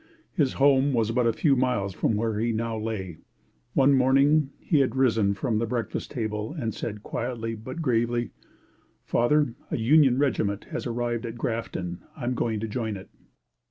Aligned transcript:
His 0.33 0.53
home 0.53 0.93
was 0.93 1.11
but 1.11 1.27
a 1.27 1.31
few 1.31 1.55
miles 1.55 1.93
from 1.93 2.15
where 2.15 2.39
he 2.39 2.51
now 2.51 2.75
lay. 2.75 3.17
One 3.75 3.93
morning 3.93 4.49
he 4.57 4.79
had 4.79 4.95
risen 4.95 5.35
from 5.35 5.59
the 5.59 5.67
breakfast 5.67 6.09
table 6.09 6.55
and 6.57 6.73
said, 6.73 7.03
quietly 7.03 7.53
but 7.53 7.83
gravely: 7.83 8.31
"Father, 9.05 9.53
a 9.69 9.77
Union 9.77 10.17
regiment 10.17 10.63
has 10.71 10.87
arrived 10.87 11.27
at 11.27 11.37
Grafton. 11.37 12.01
I 12.17 12.23
am 12.23 12.33
going 12.33 12.59
to 12.61 12.67
join 12.67 12.97
it." 12.97 13.11